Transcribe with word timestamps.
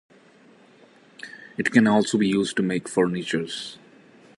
It 1.59 1.69
can 1.71 1.85
also 1.85 2.17
be 2.17 2.27
used 2.27 2.55
to 2.57 2.63
make 2.63 2.89
furniture. 2.89 3.45